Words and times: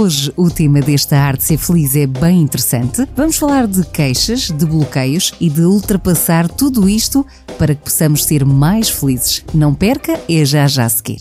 Hoje 0.00 0.32
o 0.36 0.48
tema 0.48 0.80
desta 0.80 1.18
arte 1.18 1.42
ser 1.42 1.58
feliz 1.58 1.96
é 1.96 2.06
bem 2.06 2.40
interessante. 2.40 3.04
Vamos 3.16 3.36
falar 3.36 3.66
de 3.66 3.84
queixas, 3.84 4.42
de 4.42 4.64
bloqueios 4.64 5.34
e 5.40 5.50
de 5.50 5.62
ultrapassar 5.62 6.46
tudo 6.48 6.88
isto 6.88 7.26
para 7.58 7.74
que 7.74 7.82
possamos 7.82 8.24
ser 8.24 8.44
mais 8.44 8.88
felizes. 8.88 9.44
Não 9.52 9.74
perca, 9.74 10.20
é 10.28 10.44
já 10.44 10.68
já 10.68 10.84
a 10.84 10.88
seguir. 10.88 11.18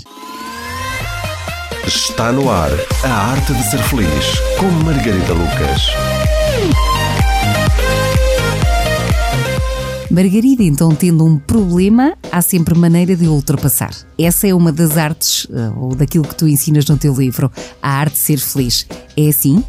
Está 1.87 2.31
no 2.31 2.51
ar 2.51 2.69
a 3.03 3.31
arte 3.31 3.51
de 3.51 3.63
ser 3.63 3.79
feliz 3.79 4.39
com 4.59 4.69
Margarida 4.85 5.33
Lucas. 5.33 6.86
Margarida, 10.17 10.63
então, 10.63 10.95
tendo 10.95 11.23
um 11.23 11.37
problema, 11.37 12.15
há 12.31 12.41
sempre 12.41 12.75
maneira 12.75 13.15
de 13.15 13.27
o 13.27 13.33
ultrapassar. 13.33 13.91
Essa 14.17 14.47
é 14.47 14.53
uma 14.55 14.71
das 14.71 14.97
artes, 14.97 15.45
eh, 15.51 15.71
ou 15.77 15.93
daquilo 15.93 16.27
que 16.27 16.33
tu 16.33 16.47
ensinas 16.47 16.87
no 16.87 16.97
teu 16.97 17.13
livro, 17.13 17.51
a 17.79 17.91
arte 17.91 18.13
de 18.13 18.17
ser 18.17 18.39
feliz. 18.39 18.87
É 19.15 19.29
assim? 19.29 19.63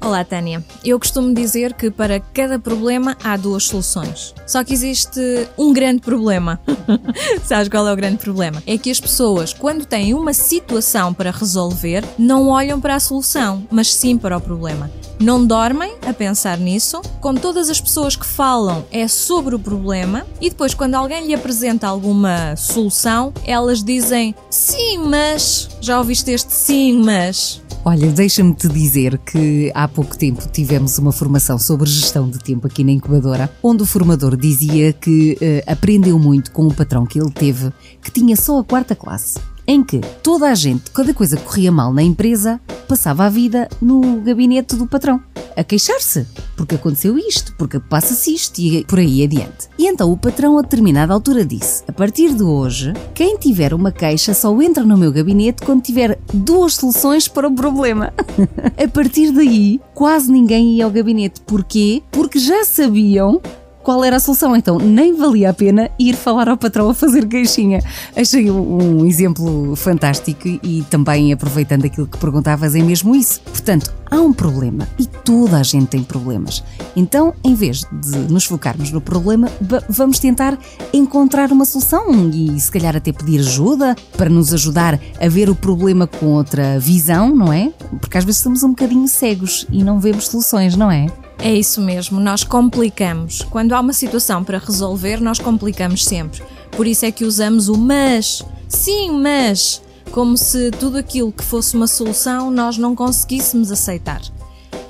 Olá, 0.00 0.24
Tânia. 0.24 0.62
Eu 0.84 0.98
costumo 0.98 1.34
dizer 1.34 1.72
que 1.72 1.90
para 1.90 2.20
cada 2.20 2.58
problema 2.58 3.16
há 3.24 3.36
duas 3.36 3.64
soluções. 3.64 4.34
Só 4.46 4.62
que 4.62 4.72
existe 4.72 5.20
um 5.58 5.72
grande 5.72 6.00
problema. 6.00 6.60
Sabes 7.42 7.68
qual 7.68 7.88
é 7.88 7.92
o 7.92 7.96
grande 7.96 8.18
problema? 8.18 8.62
É 8.66 8.78
que 8.78 8.90
as 8.90 9.00
pessoas, 9.00 9.52
quando 9.52 9.86
têm 9.86 10.14
uma 10.14 10.32
situação 10.32 11.12
para 11.12 11.30
resolver, 11.30 12.04
não 12.18 12.48
olham 12.48 12.80
para 12.80 12.94
a 12.94 13.00
solução, 13.00 13.66
mas 13.70 13.92
sim 13.92 14.16
para 14.16 14.36
o 14.36 14.40
problema. 14.40 14.90
Não 15.18 15.44
dormem 15.44 15.94
a 16.06 16.12
pensar 16.12 16.58
nisso, 16.58 17.00
com 17.20 17.34
todas 17.34 17.70
as 17.70 17.80
pessoas 17.80 18.14
que 18.14 18.26
falam 18.26 18.84
é 18.92 19.08
sobre 19.08 19.54
o 19.54 19.58
problema 19.58 20.26
e 20.42 20.50
depois, 20.50 20.74
quando 20.74 20.94
alguém 20.94 21.26
lhe 21.26 21.34
apresenta 21.34 21.88
alguma 21.88 22.54
solução, 22.54 23.32
elas 23.44 23.82
dizem 23.82 24.34
sim, 24.50 24.98
mas. 24.98 25.70
Já 25.80 25.98
ouviste 25.98 26.30
este 26.30 26.52
sim, 26.52 27.02
mas. 27.02 27.62
Olha, 27.88 28.10
deixa-me 28.10 28.52
te 28.52 28.66
dizer 28.68 29.16
que 29.18 29.70
há 29.72 29.86
pouco 29.86 30.18
tempo 30.18 30.48
tivemos 30.48 30.98
uma 30.98 31.12
formação 31.12 31.56
sobre 31.56 31.88
gestão 31.88 32.28
de 32.28 32.40
tempo 32.40 32.66
aqui 32.66 32.82
na 32.82 32.90
incubadora, 32.90 33.48
onde 33.62 33.84
o 33.84 33.86
formador 33.86 34.36
dizia 34.36 34.92
que 34.92 35.38
uh, 35.40 35.70
aprendeu 35.70 36.18
muito 36.18 36.50
com 36.50 36.66
o 36.66 36.74
patrão 36.74 37.06
que 37.06 37.20
ele 37.20 37.30
teve, 37.30 37.72
que 38.02 38.10
tinha 38.10 38.34
só 38.34 38.58
a 38.58 38.64
quarta 38.64 38.96
classe 38.96 39.38
em 39.66 39.82
que 39.82 40.00
toda 40.22 40.50
a 40.50 40.54
gente, 40.54 40.90
cada 40.90 41.12
coisa 41.12 41.36
corria 41.36 41.72
mal 41.72 41.92
na 41.92 42.02
empresa, 42.02 42.60
passava 42.86 43.24
a 43.24 43.28
vida 43.28 43.68
no 43.80 44.20
gabinete 44.20 44.76
do 44.76 44.86
patrão, 44.86 45.20
a 45.56 45.64
queixar-se, 45.64 46.26
porque 46.56 46.74
aconteceu 46.74 47.18
isto, 47.18 47.54
porque 47.56 47.80
passa-se 47.80 48.32
isto 48.32 48.60
e 48.60 48.84
por 48.84 48.98
aí 48.98 49.24
adiante. 49.24 49.68
E 49.78 49.86
então 49.86 50.12
o 50.12 50.16
patrão, 50.16 50.58
a 50.58 50.62
determinada 50.62 51.12
altura, 51.12 51.44
disse: 51.44 51.82
A 51.88 51.92
partir 51.92 52.34
de 52.34 52.42
hoje, 52.42 52.92
quem 53.14 53.36
tiver 53.38 53.72
uma 53.72 53.90
queixa 53.90 54.34
só 54.34 54.60
entra 54.60 54.84
no 54.84 54.96
meu 54.96 55.10
gabinete 55.10 55.64
quando 55.64 55.82
tiver 55.82 56.18
duas 56.32 56.74
soluções 56.74 57.26
para 57.26 57.48
o 57.48 57.54
problema. 57.54 58.12
a 58.82 58.88
partir 58.88 59.32
daí, 59.32 59.80
quase 59.94 60.30
ninguém 60.30 60.74
ia 60.74 60.84
ao 60.84 60.90
gabinete. 60.90 61.40
Porquê? 61.40 62.02
Porque 62.10 62.38
já 62.38 62.64
sabiam 62.64 63.40
qual 63.86 64.02
era 64.02 64.16
a 64.16 64.20
solução. 64.20 64.56
Então 64.56 64.80
nem 64.80 65.14
valia 65.14 65.50
a 65.50 65.54
pena 65.54 65.88
ir 65.96 66.16
falar 66.16 66.48
ao 66.48 66.56
patrão 66.56 66.90
a 66.90 66.94
fazer 66.94 67.24
queixinha. 67.28 67.80
Achei 68.16 68.50
um 68.50 69.06
exemplo 69.06 69.76
fantástico 69.76 70.48
e 70.48 70.84
também 70.90 71.32
aproveitando 71.32 71.84
aquilo 71.84 72.08
que 72.08 72.18
perguntavas, 72.18 72.74
é 72.74 72.82
mesmo 72.82 73.14
isso. 73.14 73.40
Portanto, 73.42 73.94
há 74.10 74.16
um 74.16 74.32
problema 74.32 74.88
e 74.98 75.06
toda 75.06 75.58
a 75.58 75.62
gente 75.62 75.86
tem 75.86 76.02
problemas. 76.02 76.64
Então, 76.96 77.32
em 77.44 77.54
vez 77.54 77.82
de 77.92 78.18
nos 78.28 78.44
focarmos 78.44 78.90
no 78.90 79.00
problema, 79.00 79.48
vamos 79.88 80.18
tentar 80.18 80.58
encontrar 80.92 81.52
uma 81.52 81.64
solução 81.64 82.28
e 82.30 82.58
se 82.58 82.72
calhar 82.72 82.96
até 82.96 83.12
pedir 83.12 83.38
ajuda 83.38 83.94
para 84.16 84.28
nos 84.28 84.52
ajudar 84.52 84.98
a 85.20 85.28
ver 85.28 85.48
o 85.48 85.54
problema 85.54 86.08
com 86.08 86.26
outra 86.32 86.80
visão, 86.80 87.36
não 87.36 87.52
é? 87.52 87.72
Porque 88.00 88.18
às 88.18 88.24
vezes 88.24 88.40
somos 88.40 88.64
um 88.64 88.70
bocadinho 88.70 89.06
cegos 89.06 89.64
e 89.70 89.84
não 89.84 90.00
vemos 90.00 90.26
soluções, 90.26 90.74
não 90.74 90.90
é? 90.90 91.06
É 91.38 91.54
isso 91.54 91.80
mesmo, 91.80 92.18
nós 92.18 92.42
complicamos. 92.42 93.42
Quando 93.50 93.74
há 93.74 93.80
uma 93.80 93.92
situação 93.92 94.42
para 94.42 94.58
resolver, 94.58 95.20
nós 95.20 95.38
complicamos 95.38 96.04
sempre. 96.04 96.42
Por 96.72 96.86
isso 96.86 97.04
é 97.04 97.12
que 97.12 97.24
usamos 97.24 97.68
o 97.68 97.76
mas. 97.76 98.42
Sim, 98.68 99.20
mas. 99.20 99.82
Como 100.10 100.36
se 100.36 100.70
tudo 100.70 100.96
aquilo 100.98 101.32
que 101.32 101.44
fosse 101.44 101.76
uma 101.76 101.86
solução 101.86 102.50
nós 102.50 102.78
não 102.78 102.94
conseguíssemos 102.94 103.70
aceitar. 103.70 104.22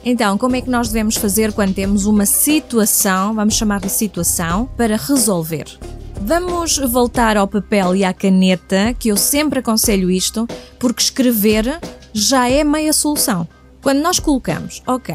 Então, 0.04 0.38
como 0.38 0.54
é 0.54 0.60
que 0.60 0.70
nós 0.70 0.88
devemos 0.88 1.16
fazer 1.16 1.52
quando 1.52 1.74
temos 1.74 2.06
uma 2.06 2.26
situação, 2.26 3.34
vamos 3.34 3.54
chamar-lhe 3.54 3.88
situação, 3.88 4.68
para 4.76 4.96
resolver? 4.96 5.66
Vamos 6.20 6.78
voltar 6.78 7.36
ao 7.36 7.48
papel 7.48 7.96
e 7.96 8.04
à 8.04 8.12
caneta, 8.12 8.94
que 8.96 9.08
eu 9.08 9.16
sempre 9.16 9.58
aconselho 9.58 10.10
isto, 10.10 10.46
porque 10.78 11.02
escrever 11.02 11.80
já 12.12 12.48
é 12.48 12.62
meia 12.62 12.92
solução. 12.92 13.48
Quando 13.82 14.00
nós 14.00 14.20
colocamos, 14.20 14.82
ok, 14.86 15.14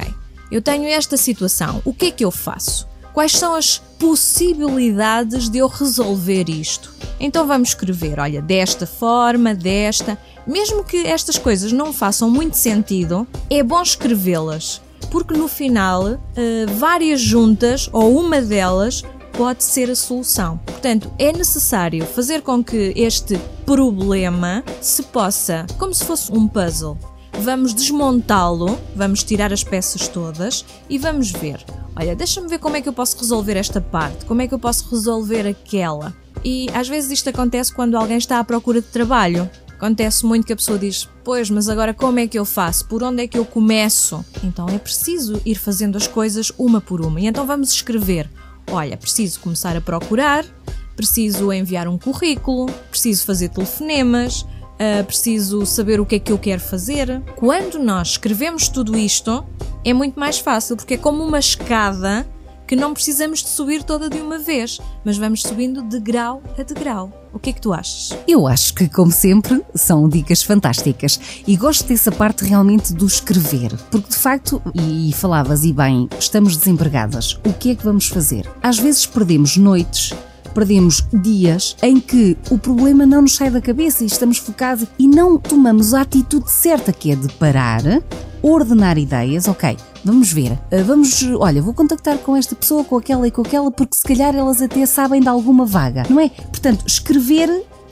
eu 0.52 0.62
tenho 0.62 0.86
esta 0.86 1.16
situação, 1.16 1.82
o 1.86 1.94
que 1.94 2.08
é 2.08 2.12
que 2.12 2.26
eu 2.26 2.32
faço? 2.32 2.88
Quais 3.14 3.34
são 3.34 3.56
as 3.56 3.78
possibilidades 4.00 5.50
de 5.50 5.60
eu 5.60 5.68
resolver 5.68 6.50
isto? 6.50 6.94
Então 7.20 7.46
vamos 7.46 7.70
escrever, 7.70 8.20
olha, 8.20 8.42
desta 8.42 8.86
forma, 8.86 9.54
desta. 9.54 10.18
Mesmo 10.48 10.84
que 10.84 11.06
estas 11.06 11.38
coisas 11.38 11.72
não 11.72 11.94
façam 11.94 12.30
muito 12.30 12.56
sentido, 12.56 13.28
é 13.50 13.62
bom 13.62 13.82
escrevê-las, 13.82 14.82
porque 15.10 15.34
no 15.34 15.48
final, 15.48 16.14
uh, 16.14 16.20
várias 16.78 17.22
juntas 17.22 17.90
ou 17.92 18.18
uma 18.18 18.42
delas 18.42 19.04
pode 19.34 19.64
ser 19.64 19.90
a 19.90 19.96
solução. 19.96 20.58
Portanto, 20.66 21.12
é 21.18 21.32
necessário 21.32 22.06
fazer 22.06 22.42
com 22.42 22.64
que 22.64 22.94
este 22.96 23.40
problema 23.66 24.64
se 24.80 25.04
possa, 25.04 25.66
como 25.78 25.94
se 25.94 26.06
fosse 26.06 26.32
um 26.32 26.48
puzzle, 26.48 26.98
vamos 27.42 27.74
desmontá-lo, 27.74 28.80
vamos 28.96 29.24
tirar 29.24 29.52
as 29.52 29.64
peças 29.64 30.08
todas 30.08 30.64
e 30.88 30.98
vamos 30.98 31.32
ver. 31.32 31.64
Olha, 31.96 32.16
deixa-me 32.16 32.48
ver 32.48 32.60
como 32.60 32.78
é 32.78 32.82
que 32.82 32.88
eu 32.88 32.94
posso 32.94 33.18
resolver 33.18 33.58
esta 33.58 33.82
parte, 33.82 34.26
como 34.26 34.42
é 34.42 34.48
que 34.48 34.54
eu 34.54 34.60
posso 34.60 34.88
resolver 34.90 35.48
aquela. 35.48 36.14
E 36.46 36.68
às 36.74 36.88
vezes 36.88 37.12
isto 37.12 37.30
acontece 37.30 37.74
quando 37.74 37.98
alguém 37.98 38.18
está 38.18 38.40
à 38.40 38.44
procura 38.44 38.80
de 38.80 38.88
trabalho. 38.88 39.50
Acontece 39.72 40.26
muito 40.26 40.46
que 40.46 40.54
a 40.54 40.56
pessoa 40.56 40.78
diz: 40.78 41.10
Pois, 41.24 41.50
mas 41.50 41.68
agora 41.68 41.94
como 41.94 42.20
é 42.20 42.28
que 42.28 42.38
eu 42.38 42.46
faço? 42.46 42.86
Por 42.86 43.02
onde 43.02 43.24
é 43.24 43.28
que 43.28 43.38
eu 43.38 43.46
começo? 43.46 44.24
Então 44.44 44.68
é 44.70 44.78
preciso 44.78 45.42
ir 45.44 45.56
fazendo 45.56 45.98
as 45.98 46.08
coisas 46.08 46.52
uma 46.58 46.80
por 46.80 47.02
uma. 47.02 47.20
E 47.20 47.26
então 47.26 47.46
vamos 47.46 47.72
escrever: 47.72 48.30
Olha, 48.72 48.96
preciso 48.96 49.40
começar 49.40 49.76
a 49.76 49.82
procurar, 49.82 50.46
preciso 50.96 51.52
enviar 51.52 51.88
um 51.88 51.98
currículo, 51.98 52.72
preciso 52.92 53.26
fazer 53.26 53.50
telefonemas, 53.50 54.46
uh, 54.82 55.04
preciso 55.06 55.66
saber 55.66 56.00
o 56.00 56.06
que 56.06 56.16
é 56.16 56.20
que 56.20 56.32
eu 56.32 56.40
quero 56.40 56.62
fazer. 56.62 57.22
Quando 57.36 57.78
nós 57.78 58.10
escrevemos 58.10 58.68
tudo 58.68 58.98
isto, 58.98 59.46
é 59.86 59.94
muito 59.94 60.20
mais 60.20 60.40
fácil, 60.40 60.76
porque 60.76 60.96
é 60.96 60.98
como 60.98 61.24
uma 61.24 61.40
escada 61.40 62.26
que 62.68 62.76
não 62.76 62.94
precisamos 62.94 63.44
de 63.44 63.50
subir 63.50 63.84
toda 63.84 64.10
de 64.10 64.22
uma 64.22 64.40
vez, 64.40 64.80
mas 65.04 65.18
vamos 65.18 65.42
subindo 65.42 65.82
de 65.82 66.00
grau 66.00 66.42
a 66.58 66.64
degrau. 66.64 67.12
O 67.34 67.38
que 67.38 67.50
é 67.50 67.54
que 67.54 67.60
tu 67.60 67.74
achas? 67.74 68.18
Eu 68.26 68.48
acho 68.48 68.74
que, 68.74 68.88
como 68.88 69.12
sempre, 69.12 69.62
são 69.76 70.08
dicas 70.08 70.42
fantásticas 70.42 71.20
e 71.46 71.58
gosto 71.58 71.86
dessa 71.86 72.14
parte 72.14 72.46
realmente 72.46 72.94
do 72.94 73.06
escrever, 73.06 73.76
porque 73.90 74.08
de 74.08 74.16
facto, 74.16 74.62
e 74.74 75.12
falavas 75.12 75.66
e 75.66 75.74
bem, 75.74 76.08
estamos 76.18 76.56
desempregadas. 76.56 77.38
O 77.46 77.52
que 77.52 77.72
é 77.72 77.76
que 77.76 77.84
vamos 77.84 78.08
fazer? 78.08 78.50
Às 78.64 78.80
vezes 78.80 79.06
perdemos 79.06 79.58
noites 79.58 80.14
perdemos 80.54 81.04
dias 81.14 81.76
em 81.82 82.00
que 82.00 82.38
o 82.50 82.58
problema 82.58 83.06
não 83.06 83.24
nos 83.24 83.36
sai 83.36 83.50
da 83.50 83.62
cabeça 83.62 84.04
e 84.04 84.08
estamos 84.08 84.38
focados 84.38 84.88
e 84.98 85.08
não 85.08 85.38
tomamos 85.38 85.94
a 85.94 86.02
atitude 86.02 86.50
certa, 86.50 86.92
que 86.92 87.12
é 87.12 87.16
de 87.16 87.28
parar, 87.34 87.82
ordenar 88.42 88.98
ideias, 88.98 89.48
ok, 89.48 89.78
vamos 90.04 90.32
ver, 90.32 90.58
eh, 90.72 90.84
vamos, 90.84 91.24
olha, 91.40 91.62
vou 91.62 91.74
contactar 91.74 92.18
com 92.20 92.36
esta 92.36 92.56
pessoa, 92.56 92.84
com 92.84 92.98
aquela 92.98 93.28
e 93.28 93.32
com 93.32 93.42
aquela, 93.42 93.72
porque 93.72 93.96
se 93.96 94.04
calhar 94.04 94.36
elas 94.36 94.62
até 94.62 94.86
sabem 94.86 95.22
de 95.22 95.28
alguma 95.28 95.66
vaga, 95.66 96.04
não 96.10 96.20
é? 96.20 96.30
Portanto, 96.30 96.84
escrever 96.88 97.50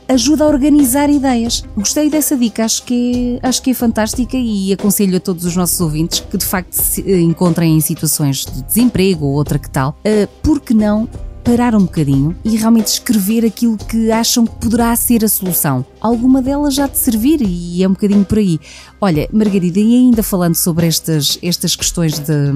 ajuda 0.10 0.44
a 0.44 0.48
organizar 0.48 1.10
ideias. 1.10 1.64
Gostei 1.78 2.10
dessa 2.10 2.36
dica, 2.36 2.66
acho 2.66 2.84
que 2.84 3.40
é, 3.42 3.48
acho 3.48 3.62
que 3.62 3.70
é 3.70 3.74
fantástica 3.76 4.36
e 4.36 4.74
aconselho 4.74 5.18
a 5.18 5.20
todos 5.20 5.46
os 5.46 5.56
nossos 5.56 5.80
ouvintes 5.80 6.20
que 6.20 6.38
de 6.38 6.46
facto 6.46 6.74
se 6.74 7.02
eh, 7.02 7.22
encontrem 7.22 7.78
em 7.78 7.80
situações 7.80 8.44
de 8.44 8.64
desemprego 8.64 9.28
ou 9.28 9.34
outra 9.34 9.60
que 9.60 9.70
tal, 9.70 9.92
uh, 9.92 10.28
porque 10.42 10.74
não 10.74 11.08
parar 11.50 11.74
um 11.74 11.82
bocadinho 11.82 12.36
e 12.46 12.56
realmente 12.56 12.88
escrever 12.90 13.44
aquilo 13.44 13.76
que 13.76 14.12
acham 14.12 14.46
que 14.46 14.56
poderá 14.58 14.96
ser 14.96 15.26
a 15.26 15.28
solução. 15.28 15.84
Alguma 16.00 16.44
delas 16.44 16.76
já 16.76 16.88
te 16.88 17.00
servir 17.00 17.42
e 17.42 17.84
é 17.84 17.88
um 17.88 17.94
bocadinho 17.94 18.24
por 18.24 18.38
aí. 18.38 18.60
Olha, 19.02 19.28
Margarida, 19.34 19.80
e 19.80 19.96
ainda 19.96 20.22
falando 20.22 20.56
sobre 20.56 20.86
estas, 20.86 21.40
estas 21.42 21.76
questões 21.76 22.20
de, 22.20 22.52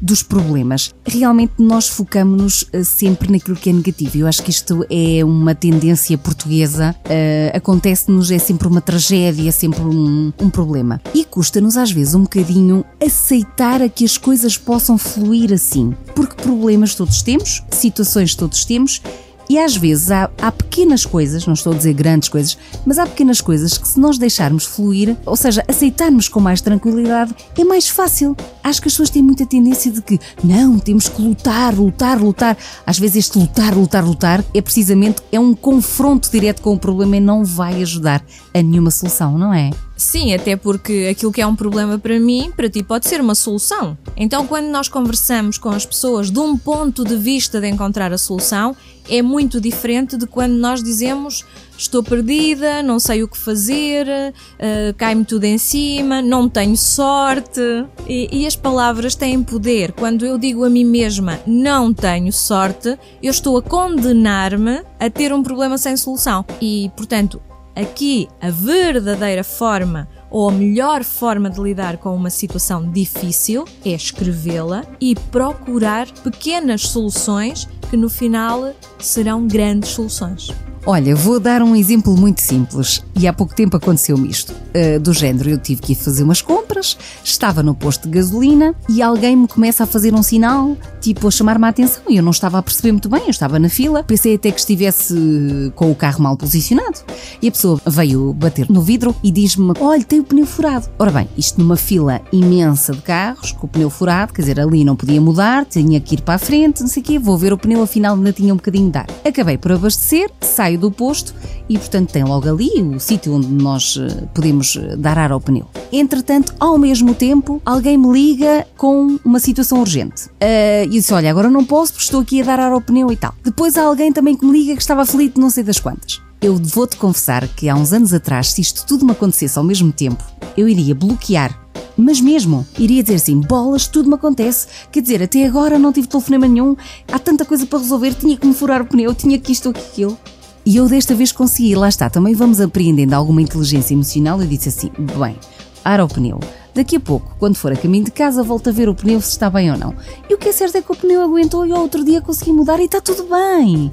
dos 0.00 0.22
problemas, 0.22 0.92
realmente 1.04 1.52
nós 1.58 1.86
focamos-nos 1.86 2.66
eh, 2.72 2.82
sempre 2.82 3.30
naquilo 3.30 3.56
que 3.56 3.70
é 3.70 3.72
negativo. 3.72 4.18
Eu 4.18 4.26
acho 4.26 4.42
que 4.42 4.50
isto 4.50 4.84
é 4.90 5.24
uma 5.24 5.54
tendência 5.54 6.18
portuguesa, 6.18 6.96
uh, 7.04 7.56
acontece-nos, 7.56 8.30
é 8.30 8.38
sempre 8.38 8.66
uma 8.66 8.80
tragédia, 8.80 9.48
é 9.48 9.52
sempre 9.52 9.82
um, 9.82 10.32
um 10.40 10.50
problema. 10.50 11.00
E 11.14 11.24
custa-nos 11.24 11.76
às 11.76 11.92
vezes 11.92 12.14
um 12.14 12.22
bocadinho 12.22 12.84
aceitar 13.04 13.82
a 13.82 13.88
que 13.88 14.04
as 14.04 14.16
coisas 14.16 14.56
possam 14.56 14.96
fluir 14.98 15.52
assim. 15.52 15.94
Porque 16.14 16.34
problemas 16.42 16.94
todos 16.94 17.22
temos, 17.22 17.62
situações 17.70 18.31
todos 18.34 18.64
temos 18.64 19.00
E 19.48 19.58
às 19.58 19.76
vezes 19.76 20.10
há, 20.10 20.30
há, 20.40 20.52
pequenas 20.52 21.04
coisas, 21.04 21.46
não 21.46 21.54
estou 21.54 21.72
a 21.72 21.76
dizer 21.76 21.92
grandes 21.92 22.28
coisas, 22.28 22.56
mas 22.86 22.98
há 22.98 23.06
pequenas 23.06 23.40
coisas 23.40 23.76
que 23.76 23.86
se 23.86 24.00
nós 24.00 24.16
deixarmos 24.16 24.64
fluir, 24.64 25.16
ou 25.26 25.36
seja, 25.36 25.64
aceitarmos 25.68 26.28
com 26.28 26.40
mais 26.40 26.60
tranquilidade, 26.60 27.34
é 27.58 27.64
mais 27.64 27.88
fácil. 27.88 28.36
Acho 28.62 28.80
que 28.80 28.88
as 28.88 28.94
pessoas 28.94 29.10
têm 29.10 29.22
muita 29.22 29.44
tendência 29.44 29.90
de 29.90 30.00
que 30.00 30.18
não, 30.42 30.78
temos 30.78 31.08
que 31.08 31.20
lutar, 31.20 31.74
lutar, 31.74 32.20
lutar. 32.20 32.56
Às 32.86 32.98
vezes 32.98 33.16
este 33.16 33.38
lutar, 33.38 33.76
lutar, 33.76 34.04
lutar 34.04 34.44
é 34.54 34.60
precisamente 34.60 35.22
é 35.30 35.40
um 35.40 35.54
confronto 35.54 36.30
direto 36.30 36.62
com 36.62 36.74
o 36.74 36.78
problema 36.78 37.16
e 37.16 37.20
não 37.20 37.44
vai 37.44 37.82
ajudar 37.82 38.24
a 38.54 38.62
nenhuma 38.62 38.90
solução, 38.90 39.36
não 39.36 39.52
é? 39.52 39.70
Sim, 39.96 40.34
até 40.34 40.56
porque 40.56 41.08
aquilo 41.10 41.30
que 41.30 41.40
é 41.40 41.46
um 41.46 41.54
problema 41.54 41.98
para 41.98 42.18
mim, 42.18 42.52
para 42.56 42.68
ti 42.68 42.82
pode 42.82 43.06
ser 43.06 43.20
uma 43.20 43.34
solução. 43.34 43.96
Então, 44.16 44.46
quando 44.46 44.66
nós 44.66 44.88
conversamos 44.88 45.58
com 45.58 45.68
as 45.68 45.86
pessoas 45.86 46.30
de 46.30 46.40
um 46.40 46.56
ponto 46.56 47.04
de 47.04 47.16
vista 47.16 47.60
de 47.60 47.68
encontrar 47.68 48.12
a 48.12 48.18
solução, 48.18 48.76
é 49.08 49.22
muito 49.22 49.60
diferente 49.60 50.16
de 50.16 50.26
quando 50.26 50.54
nós 50.54 50.82
dizemos 50.82 51.44
estou 51.82 52.02
perdida, 52.02 52.82
não 52.82 52.98
sei 52.98 53.22
o 53.22 53.28
que 53.28 53.36
fazer, 53.36 54.06
uh, 54.06 54.94
cai-me 54.96 55.24
tudo 55.24 55.44
em 55.44 55.58
cima, 55.58 56.22
não 56.22 56.48
tenho 56.48 56.76
sorte. 56.76 57.60
E, 58.06 58.28
e 58.32 58.46
as 58.46 58.56
palavras 58.56 59.14
têm 59.14 59.42
poder. 59.42 59.92
Quando 59.92 60.24
eu 60.24 60.38
digo 60.38 60.64
a 60.64 60.70
mim 60.70 60.84
mesma 60.84 61.40
não 61.46 61.92
tenho 61.92 62.32
sorte, 62.32 62.98
eu 63.22 63.30
estou 63.30 63.56
a 63.56 63.62
condenar-me 63.62 64.82
a 64.98 65.10
ter 65.10 65.32
um 65.32 65.42
problema 65.42 65.78
sem 65.78 65.96
solução. 65.96 66.44
E, 66.60 66.90
portanto, 66.96 67.40
Aqui, 67.74 68.28
a 68.38 68.50
verdadeira 68.50 69.42
forma 69.42 70.06
ou 70.30 70.48
a 70.48 70.52
melhor 70.52 71.02
forma 71.02 71.48
de 71.48 71.58
lidar 71.58 71.96
com 71.96 72.14
uma 72.14 72.28
situação 72.28 72.90
difícil 72.90 73.64
é 73.82 73.90
escrevê-la 73.90 74.84
e 75.00 75.14
procurar 75.14 76.06
pequenas 76.22 76.82
soluções 76.82 77.66
que 77.88 77.96
no 77.96 78.10
final 78.10 78.74
serão 78.98 79.46
grandes 79.46 79.90
soluções. 79.90 80.50
Olha, 80.84 81.14
vou 81.14 81.38
dar 81.38 81.62
um 81.62 81.76
exemplo 81.76 82.16
muito 82.16 82.40
simples 82.40 83.04
e 83.14 83.28
há 83.28 83.32
pouco 83.32 83.54
tempo 83.54 83.76
aconteceu-me 83.76 84.28
isto. 84.28 84.52
Uh, 84.52 84.98
do 84.98 85.12
género, 85.12 85.48
eu 85.48 85.58
tive 85.58 85.80
que 85.80 85.92
ir 85.92 85.94
fazer 85.94 86.24
umas 86.24 86.42
compras, 86.42 86.98
estava 87.22 87.62
no 87.62 87.72
posto 87.72 88.08
de 88.08 88.18
gasolina 88.18 88.74
e 88.88 89.00
alguém 89.00 89.36
me 89.36 89.46
começa 89.46 89.84
a 89.84 89.86
fazer 89.86 90.12
um 90.12 90.24
sinal, 90.24 90.76
tipo 91.00 91.28
a 91.28 91.30
chamar-me 91.30 91.66
a 91.66 91.68
atenção 91.68 92.02
e 92.08 92.16
eu 92.16 92.22
não 92.22 92.32
estava 92.32 92.58
a 92.58 92.62
perceber 92.62 92.90
muito 92.90 93.08
bem, 93.08 93.22
eu 93.22 93.30
estava 93.30 93.60
na 93.60 93.68
fila, 93.68 94.02
pensei 94.02 94.34
até 94.34 94.50
que 94.50 94.58
estivesse 94.58 95.70
com 95.76 95.88
o 95.88 95.94
carro 95.94 96.20
mal 96.20 96.36
posicionado 96.36 96.98
e 97.40 97.46
a 97.46 97.52
pessoa 97.52 97.80
veio 97.86 98.32
bater 98.32 98.68
no 98.68 98.80
vidro 98.80 99.14
e 99.22 99.30
diz-me: 99.30 99.72
Olha, 99.78 100.02
tem 100.02 100.18
o 100.18 100.24
pneu 100.24 100.46
furado. 100.46 100.88
Ora 100.98 101.12
bem, 101.12 101.28
isto 101.36 101.60
numa 101.60 101.76
fila 101.76 102.20
imensa 102.32 102.92
de 102.92 103.02
carros, 103.02 103.52
com 103.52 103.66
o 103.66 103.70
pneu 103.70 103.88
furado, 103.88 104.32
quer 104.32 104.42
dizer, 104.42 104.58
ali 104.58 104.84
não 104.84 104.96
podia 104.96 105.20
mudar, 105.20 105.64
tinha 105.64 106.00
que 106.00 106.16
ir 106.16 106.22
para 106.22 106.34
a 106.34 106.38
frente, 106.38 106.80
não 106.80 106.88
sei 106.88 107.02
o 107.02 107.06
quê, 107.06 107.18
vou 107.20 107.38
ver 107.38 107.52
o 107.52 107.58
pneu, 107.58 107.82
afinal 107.82 108.16
ainda 108.16 108.32
tinha 108.32 108.52
um 108.52 108.56
bocadinho 108.56 108.90
de 108.90 108.98
ar. 108.98 109.06
Acabei 109.24 109.56
por 109.56 109.70
abastecer, 109.70 110.28
saio 110.40 110.71
do 110.78 110.90
posto 110.90 111.34
e, 111.68 111.78
portanto, 111.78 112.12
tem 112.12 112.24
logo 112.24 112.48
ali 112.48 112.70
o 112.82 113.00
sítio 113.00 113.34
onde 113.34 113.48
nós 113.48 113.98
eh, 113.98 114.24
podemos 114.34 114.76
eh, 114.76 114.96
dar 114.96 115.18
ar 115.18 115.32
ao 115.32 115.40
pneu. 115.40 115.66
Entretanto, 115.92 116.54
ao 116.58 116.78
mesmo 116.78 117.14
tempo, 117.14 117.60
alguém 117.64 117.96
me 117.96 118.12
liga 118.12 118.66
com 118.76 119.18
uma 119.24 119.38
situação 119.38 119.80
urgente. 119.80 120.26
Uh, 120.26 120.84
e 120.84 120.88
disse: 120.88 121.12
Olha, 121.12 121.30
agora 121.30 121.50
não 121.50 121.64
posso 121.64 121.92
porque 121.92 122.04
estou 122.04 122.20
aqui 122.20 122.42
a 122.42 122.44
dar 122.44 122.60
ar 122.60 122.72
ao 122.72 122.80
pneu 122.80 123.10
e 123.12 123.16
tal. 123.16 123.34
Depois 123.44 123.76
há 123.76 123.82
alguém 123.82 124.12
também 124.12 124.36
que 124.36 124.44
me 124.44 124.52
liga 124.52 124.74
que 124.74 124.82
estava 124.82 125.02
aflito, 125.02 125.40
não 125.40 125.50
sei 125.50 125.62
das 125.62 125.78
quantas. 125.78 126.20
Eu 126.40 126.56
vou-te 126.56 126.96
confessar 126.96 127.46
que 127.46 127.68
há 127.68 127.74
uns 127.74 127.92
anos 127.92 128.12
atrás, 128.12 128.52
se 128.52 128.60
isto 128.60 128.84
tudo 128.86 129.04
me 129.04 129.12
acontecesse 129.12 129.58
ao 129.58 129.64
mesmo 129.64 129.92
tempo, 129.92 130.24
eu 130.56 130.68
iria 130.68 130.94
bloquear 130.94 131.62
mas 131.96 132.20
mesmo, 132.20 132.66
iria 132.78 133.02
dizer 133.02 133.16
assim: 133.16 133.40
bolas, 133.40 133.86
tudo 133.86 134.08
me 134.08 134.14
acontece. 134.14 134.66
Quer 134.90 135.02
dizer, 135.02 135.22
até 135.22 135.46
agora 135.46 135.78
não 135.78 135.92
tive 135.92 136.08
telefonema 136.08 136.48
nenhum, 136.48 136.76
há 137.10 137.18
tanta 137.18 137.44
coisa 137.44 137.66
para 137.66 137.78
resolver, 137.78 138.14
tinha 138.14 138.36
que 138.36 138.46
me 138.46 138.54
furar 138.54 138.82
o 138.82 138.86
pneu, 138.86 139.14
tinha 139.14 139.38
que 139.38 139.52
isto 139.52 139.66
ou 139.66 139.70
aquilo. 139.72 140.18
E 140.64 140.76
eu 140.76 140.88
desta 140.88 141.14
vez 141.14 141.32
consegui, 141.32 141.74
lá 141.74 141.88
está, 141.88 142.08
também 142.08 142.34
vamos 142.34 142.60
apreendendo 142.60 143.14
alguma 143.14 143.42
inteligência 143.42 143.94
emocional. 143.94 144.40
Eu 144.40 144.46
disse 144.46 144.68
assim: 144.68 144.90
bem, 145.18 145.36
ara 145.84 146.04
o 146.04 146.08
pneu. 146.08 146.38
Daqui 146.74 146.96
a 146.96 147.00
pouco, 147.00 147.36
quando 147.38 147.56
for 147.56 147.70
a 147.72 147.76
caminho 147.76 148.04
de 148.04 148.10
casa, 148.10 148.42
volto 148.42 148.68
a 148.70 148.72
ver 148.72 148.88
o 148.88 148.94
pneu 148.94 149.20
se 149.20 149.30
está 149.30 149.50
bem 149.50 149.70
ou 149.70 149.76
não. 149.76 149.94
E 150.28 150.34
o 150.34 150.38
que 150.38 150.48
é 150.48 150.52
certo 150.52 150.76
é 150.76 150.82
que 150.82 150.90
o 150.90 150.96
pneu 150.96 151.20
aguentou 151.20 151.66
e 151.66 151.72
ao 151.72 151.82
outro 151.82 152.02
dia 152.02 152.22
consegui 152.22 152.52
mudar 152.52 152.80
e 152.80 152.84
está 152.84 153.00
tudo 153.00 153.24
bem. 153.24 153.92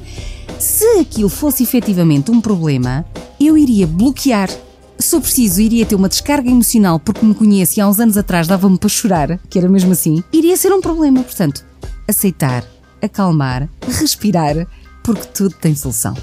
Se 0.58 0.86
aquilo 1.00 1.28
fosse 1.28 1.64
efetivamente 1.64 2.32
um 2.32 2.40
problema, 2.40 3.06
eu 3.40 3.58
iria 3.58 3.86
bloquear. 3.86 4.50
Se 4.98 5.20
preciso, 5.20 5.62
iria 5.62 5.86
ter 5.86 5.96
uma 5.96 6.10
descarga 6.10 6.50
emocional 6.50 7.00
porque 7.00 7.26
me 7.26 7.34
conhece 7.34 7.80
e 7.80 7.82
há 7.82 7.88
uns 7.88 8.00
anos 8.00 8.18
atrás 8.18 8.48
dava-me 8.48 8.78
para 8.78 8.90
chorar, 8.90 9.40
que 9.50 9.58
era 9.58 9.68
mesmo 9.68 9.92
assim, 9.92 10.24
iria 10.32 10.56
ser 10.56 10.72
um 10.72 10.82
problema. 10.82 11.24
Portanto, 11.24 11.66
aceitar, 12.08 12.64
acalmar, 13.02 13.70
respirar, 13.88 14.68
porque 15.04 15.26
tudo 15.34 15.56
tem 15.56 15.76
solução. 15.76 16.16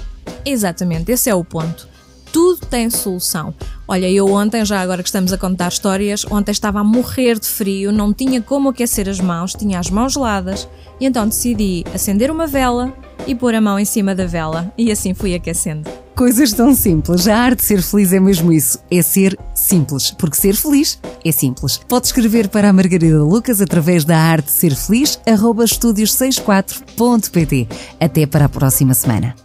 Exatamente, 0.45 1.11
esse 1.11 1.29
é 1.29 1.35
o 1.35 1.43
ponto. 1.43 1.87
Tudo 2.31 2.65
tem 2.65 2.89
solução. 2.89 3.53
Olha, 3.87 4.09
eu 4.09 4.27
ontem, 4.27 4.63
já 4.65 4.81
agora 4.81 5.01
que 5.01 5.09
estamos 5.09 5.31
a 5.31 5.37
contar 5.37 5.69
histórias, 5.69 6.25
ontem 6.29 6.51
estava 6.51 6.79
a 6.79 6.83
morrer 6.83 7.39
de 7.39 7.47
frio, 7.47 7.91
não 7.91 8.13
tinha 8.13 8.41
como 8.41 8.69
aquecer 8.69 9.07
as 9.07 9.19
mãos, 9.19 9.53
tinha 9.53 9.79
as 9.79 9.89
mãos 9.89 10.13
geladas, 10.13 10.67
e 10.99 11.05
então 11.05 11.27
decidi 11.27 11.85
acender 11.93 12.29
uma 12.29 12.45
vela 12.45 12.93
e 13.25 13.33
pôr 13.33 13.55
a 13.55 13.61
mão 13.61 13.79
em 13.79 13.85
cima 13.85 14.13
da 14.13 14.25
vela, 14.25 14.71
e 14.77 14.91
assim 14.91 15.13
fui 15.13 15.33
aquecendo. 15.33 15.89
Coisas 16.17 16.51
tão 16.51 16.75
simples. 16.75 17.27
A 17.27 17.37
arte 17.37 17.59
de 17.59 17.65
ser 17.65 17.83
feliz 17.83 18.11
é 18.11 18.19
mesmo 18.19 18.51
isso. 18.51 18.79
É 18.89 19.03
ser 19.03 19.37
simples. 19.53 20.09
Porque 20.09 20.35
ser 20.35 20.55
feliz 20.55 20.99
é 21.23 21.31
simples. 21.31 21.79
Pode 21.87 22.07
escrever 22.07 22.47
para 22.47 22.69
a 22.69 22.73
Margarida 22.73 23.23
Lucas 23.23 23.61
através 23.61 24.03
da 24.03 24.17
arte 24.17 24.45
de 24.45 24.51
ser 24.51 24.75
feliz, 24.75 25.19
arroba 25.27 25.63
estúdios64.pt. 25.63 27.67
Até 27.99 28.25
para 28.25 28.45
a 28.45 28.49
próxima 28.49 28.95
semana. 28.95 29.35